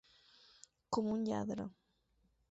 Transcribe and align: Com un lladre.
Com 0.97 1.11
un 1.15 1.21
lladre. 1.27 1.67